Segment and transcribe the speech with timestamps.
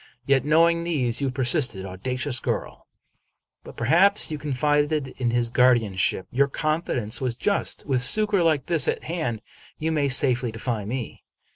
[0.25, 1.85] Yet, knowing these, you persisted.
[1.85, 2.87] Audacious girl!
[3.63, 6.25] But perhaps you confided in his guardian ship.
[6.31, 7.85] Your confidence was just.
[7.85, 9.43] With succor like this at hand
[9.77, 11.23] you may safely defy me.